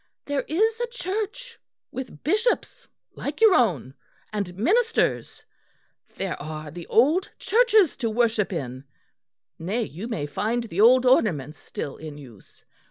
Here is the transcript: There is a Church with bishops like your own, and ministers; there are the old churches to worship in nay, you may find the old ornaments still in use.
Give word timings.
There 0.25 0.43
is 0.47 0.79
a 0.79 0.87
Church 0.87 1.59
with 1.91 2.23
bishops 2.23 2.87
like 3.13 3.39
your 3.39 3.53
own, 3.53 3.93
and 4.33 4.57
ministers; 4.57 5.43
there 6.17 6.41
are 6.41 6.71
the 6.71 6.87
old 6.87 7.29
churches 7.37 7.95
to 7.97 8.09
worship 8.09 8.51
in 8.51 8.85
nay, 9.59 9.83
you 9.83 10.07
may 10.07 10.25
find 10.25 10.63
the 10.63 10.81
old 10.81 11.05
ornaments 11.05 11.59
still 11.59 11.97
in 11.97 12.17
use. 12.17 12.65